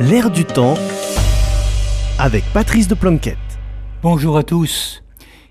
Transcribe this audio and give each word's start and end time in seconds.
L'air 0.00 0.28
du 0.28 0.44
temps 0.44 0.74
avec 2.18 2.42
Patrice 2.52 2.88
de 2.88 2.96
Planquette. 2.96 3.38
Bonjour 4.02 4.36
à 4.36 4.42
tous. 4.42 5.04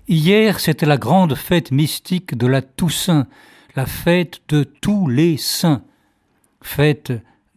Hier, 0.06 0.60
c'était 0.60 0.84
la 0.84 0.98
grande 0.98 1.34
fête 1.34 1.70
mystique 1.70 2.36
de 2.36 2.46
la 2.46 2.60
Toussaint, 2.60 3.26
la 3.74 3.86
fête 3.86 4.42
de 4.48 4.62
tous 4.62 5.08
les 5.08 5.38
saints, 5.38 5.82
fête 6.60 7.10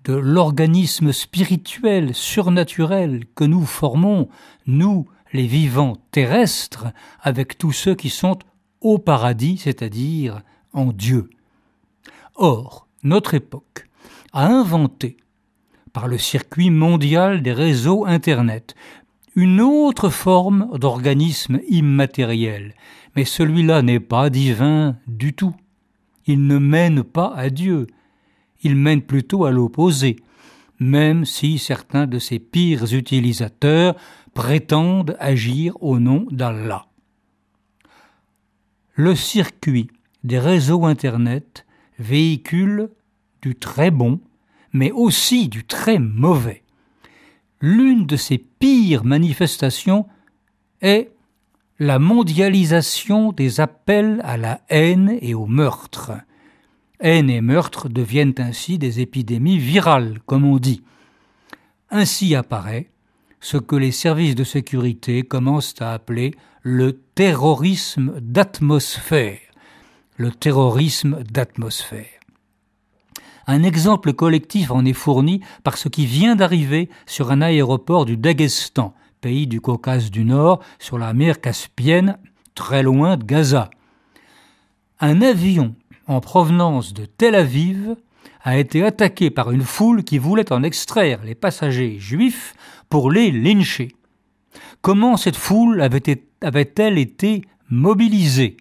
de 0.06 0.14
l'organisme 0.14 1.12
spirituel, 1.12 2.16
surnaturel 2.16 3.26
que 3.36 3.44
nous 3.44 3.66
formons, 3.66 4.30
nous, 4.66 5.10
les 5.34 5.46
vivants 5.46 5.98
terrestres, 6.12 6.88
avec 7.20 7.58
tous 7.58 7.74
ceux 7.74 7.96
qui 7.96 8.10
sont 8.10 8.40
au 8.80 8.98
paradis, 8.98 9.58
c'est-à-dire 9.58 10.42
en 10.72 10.94
Dieu. 10.94 11.30
Or, 12.36 12.88
notre 13.04 13.34
époque 13.34 13.90
a 14.32 14.48
inventé, 14.48 15.18
par 15.98 16.08
le 16.08 16.20
circuit 16.20 16.70
mondial 16.70 17.42
des 17.42 17.54
réseaux 17.54 18.06
Internet, 18.06 18.76
une 19.36 19.62
autre 19.62 20.10
forme 20.10 20.78
d'organisme 20.78 21.60
immatériel, 21.70 22.76
mais 23.16 23.26
celui-là 23.26 23.82
n'est 23.82 24.00
pas 24.00 24.30
divin 24.30 24.96
du 25.08 25.34
tout. 25.34 25.56
Il 26.28 26.46
ne 26.46 26.60
mène 26.60 27.02
pas 27.02 27.34
à 27.36 27.50
Dieu, 27.50 27.88
il 28.62 28.76
mène 28.76 29.02
plutôt 29.02 29.46
à 29.46 29.50
l'opposé, 29.50 30.18
même 30.80 31.26
si 31.26 31.58
certains 31.58 32.06
de 32.06 32.20
ses 32.20 32.38
pires 32.38 32.94
utilisateurs 32.94 33.96
prétendent 34.36 35.18
agir 35.20 35.82
au 35.82 35.98
nom 35.98 36.28
d'Allah. 36.30 36.86
Le 38.94 39.16
circuit 39.16 39.90
des 40.24 40.38
réseaux 40.38 40.86
Internet 40.86 41.66
véhicule 41.98 42.92
du 43.42 43.56
très 43.56 43.90
bon, 43.90 44.20
mais 44.78 44.92
aussi 44.92 45.50
du 45.50 45.66
très 45.66 46.00
mauvais. 46.00 46.64
L'une 47.60 48.06
de 48.06 48.16
ses 48.16 48.38
pires 48.38 49.04
manifestations 49.04 50.06
est 50.82 51.12
la 51.80 52.00
mondialisation 52.00 53.32
des 53.32 53.60
appels 53.60 54.22
à 54.24 54.38
la 54.38 54.62
haine 54.70 55.18
et 55.22 55.34
au 55.34 55.48
meurtre. 55.48 56.14
Haine 57.00 57.30
et 57.30 57.42
meurtre 57.42 57.90
deviennent 57.90 58.36
ainsi 58.38 58.78
des 58.78 59.00
épidémies 59.00 59.60
virales, 59.60 60.20
comme 60.26 60.46
on 60.46 60.58
dit. 60.58 60.84
Ainsi 61.90 62.36
apparaît 62.36 62.90
ce 63.40 63.58
que 63.58 63.76
les 63.76 63.92
services 63.92 64.36
de 64.36 64.44
sécurité 64.44 65.24
commencent 65.24 65.80
à 65.80 65.94
appeler 65.94 66.34
le 66.62 66.94
terrorisme 66.94 68.20
d'atmosphère. 68.20 69.40
Le 70.18 70.32
terrorisme 70.32 71.24
d'atmosphère. 71.24 72.18
Un 73.50 73.64
exemple 73.64 74.12
collectif 74.12 74.72
en 74.72 74.84
est 74.84 74.92
fourni 74.92 75.40
par 75.64 75.78
ce 75.78 75.88
qui 75.88 76.06
vient 76.06 76.36
d'arriver 76.36 76.90
sur 77.06 77.32
un 77.32 77.42
aéroport 77.42 78.04
du 78.06 78.18
Daghestan, 78.18 78.94
pays 79.22 79.48
du 79.48 79.62
Caucase 79.62 80.12
du 80.12 80.26
Nord, 80.26 80.62
sur 80.80 80.98
la 80.98 81.14
mer 81.14 81.40
Caspienne, 81.40 82.18
très 82.56 82.84
loin 82.84 83.16
de 83.16 83.24
Gaza. 83.24 83.70
Un 85.00 85.22
avion 85.22 85.76
en 86.08 86.20
provenance 86.20 86.94
de 86.94 87.06
Tel 87.06 87.36
Aviv 87.36 87.96
a 88.44 88.58
été 88.58 88.84
attaqué 88.84 89.30
par 89.30 89.52
une 89.52 89.64
foule 89.64 90.04
qui 90.04 90.18
voulait 90.18 90.52
en 90.52 90.64
extraire 90.64 91.24
les 91.24 91.36
passagers 91.36 92.00
juifs 92.00 92.54
pour 92.90 93.12
les 93.12 93.32
lyncher. 93.32 93.96
Comment 94.82 95.16
cette 95.16 95.38
foule 95.38 95.82
avait-elle 95.82 96.98
été 96.98 97.44
mobilisée? 97.70 98.58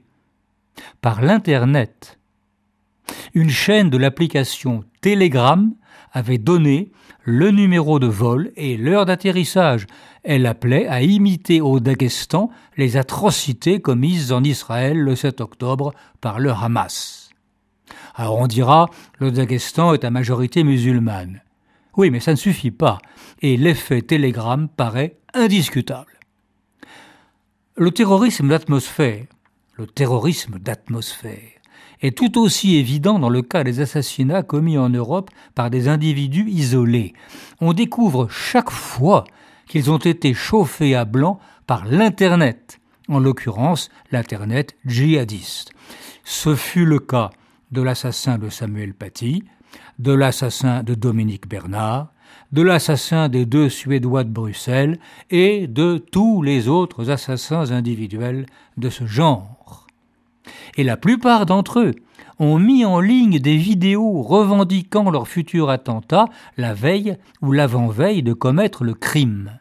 Par 1.00 1.22
l'Internet. 1.22 2.15
Une 3.36 3.50
chaîne 3.50 3.90
de 3.90 3.98
l'application 3.98 4.82
Telegram 5.02 5.70
avait 6.10 6.38
donné 6.38 6.90
le 7.22 7.50
numéro 7.50 7.98
de 7.98 8.06
vol 8.06 8.50
et 8.56 8.78
l'heure 8.78 9.04
d'atterrissage. 9.04 9.86
Elle 10.22 10.46
appelait 10.46 10.86
à 10.86 11.02
imiter 11.02 11.60
au 11.60 11.78
Daghestan 11.78 12.48
les 12.78 12.96
atrocités 12.96 13.82
commises 13.82 14.32
en 14.32 14.42
Israël 14.42 14.96
le 14.96 15.14
7 15.14 15.42
octobre 15.42 15.92
par 16.22 16.40
le 16.40 16.50
Hamas. 16.50 17.28
Alors 18.14 18.38
on 18.38 18.46
dira, 18.46 18.88
le 19.18 19.30
Daghestan 19.30 19.92
est 19.92 20.04
à 20.04 20.10
majorité 20.10 20.64
musulmane. 20.64 21.42
Oui, 21.98 22.08
mais 22.08 22.20
ça 22.20 22.30
ne 22.30 22.36
suffit 22.36 22.70
pas, 22.70 22.96
et 23.42 23.58
l'effet 23.58 24.00
télégramme 24.00 24.70
paraît 24.70 25.18
indiscutable. 25.34 26.20
Le 27.76 27.90
terrorisme 27.90 28.48
d'atmosphère, 28.48 29.26
le 29.74 29.86
terrorisme 29.86 30.58
d'atmosphère, 30.58 31.56
est 32.02 32.16
tout 32.16 32.38
aussi 32.38 32.76
évident 32.76 33.18
dans 33.18 33.28
le 33.28 33.42
cas 33.42 33.64
des 33.64 33.80
assassinats 33.80 34.42
commis 34.42 34.78
en 34.78 34.88
Europe 34.88 35.30
par 35.54 35.70
des 35.70 35.88
individus 35.88 36.48
isolés. 36.48 37.14
On 37.60 37.72
découvre 37.72 38.28
chaque 38.30 38.70
fois 38.70 39.24
qu'ils 39.66 39.90
ont 39.90 39.98
été 39.98 40.34
chauffés 40.34 40.94
à 40.94 41.04
blanc 41.04 41.38
par 41.66 41.86
l'Internet, 41.86 42.78
en 43.08 43.18
l'occurrence 43.18 43.90
l'Internet 44.12 44.76
djihadiste. 44.84 45.72
Ce 46.24 46.54
fut 46.54 46.84
le 46.84 46.98
cas 46.98 47.30
de 47.72 47.82
l'assassin 47.82 48.38
de 48.38 48.48
Samuel 48.48 48.94
Paty, 48.94 49.44
de 49.98 50.12
l'assassin 50.12 50.82
de 50.82 50.94
Dominique 50.94 51.48
Bernard, 51.48 52.12
de 52.52 52.62
l'assassin 52.62 53.28
des 53.28 53.46
deux 53.46 53.68
Suédois 53.68 54.24
de 54.24 54.30
Bruxelles 54.30 54.98
et 55.30 55.66
de 55.66 55.98
tous 55.98 56.42
les 56.42 56.68
autres 56.68 57.10
assassins 57.10 57.70
individuels 57.72 58.46
de 58.76 58.90
ce 58.90 59.06
genre. 59.06 59.85
Et 60.76 60.84
la 60.84 60.96
plupart 60.96 61.46
d'entre 61.46 61.80
eux 61.80 61.94
ont 62.38 62.58
mis 62.58 62.84
en 62.84 63.00
ligne 63.00 63.38
des 63.38 63.56
vidéos 63.56 64.22
revendiquant 64.22 65.10
leur 65.10 65.28
futur 65.28 65.70
attentat 65.70 66.26
la 66.56 66.74
veille 66.74 67.16
ou 67.42 67.52
l'avant-veille 67.52 68.22
de 68.22 68.32
commettre 68.32 68.84
le 68.84 68.94
crime. 68.94 69.58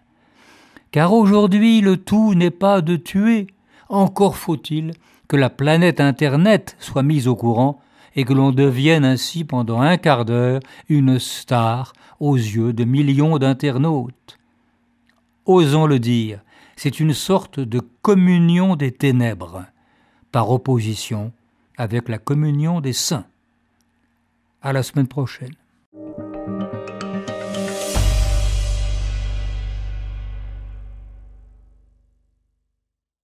Car 0.91 1.13
aujourd'hui 1.13 1.81
le 1.81 1.97
tout 1.97 2.33
n'est 2.33 2.51
pas 2.51 2.81
de 2.81 2.95
tuer, 2.95 3.47
encore 3.89 4.37
faut-il 4.37 4.91
que 5.27 5.37
la 5.37 5.49
planète 5.49 5.99
Internet 5.99 6.75
soit 6.79 7.03
mise 7.03 7.27
au 7.27 7.35
courant 7.35 7.79
et 8.15 8.23
que 8.23 8.33
l'on 8.33 8.51
devienne 8.51 9.05
ainsi 9.05 9.43
pendant 9.43 9.81
un 9.81 9.97
quart 9.97 10.25
d'heure 10.25 10.61
une 10.87 11.19
star 11.19 11.93
aux 12.19 12.35
yeux 12.35 12.73
de 12.73 12.85
millions 12.85 13.37
d'internautes. 13.37 14.37
Osons 15.45 15.85
le 15.85 15.99
dire, 15.99 16.39
c'est 16.75 16.99
une 16.99 17.13
sorte 17.13 17.59
de 17.59 17.81
communion 18.01 18.75
des 18.75 18.91
ténèbres, 18.91 19.65
par 20.35 20.51
opposition 20.51 21.31
avec 21.77 22.09
la 22.09 22.17
communion 22.17 22.81
des 22.81 22.91
saints. 22.91 23.23
À 24.61 24.73
la 24.73 24.83
semaine 24.83 25.07
prochaine. 25.07 25.55